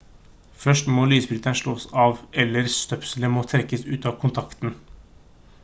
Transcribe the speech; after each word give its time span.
først 0.67 0.87
må 0.93 1.03
lysbryteren 1.09 1.59
slås 1.59 1.85
av 2.05 2.17
eller 2.43 2.71
støpselet 2.77 3.31
må 3.35 3.43
trekkes 3.53 3.87
ut 3.97 4.09
av 4.13 4.17
kontakten 4.25 4.75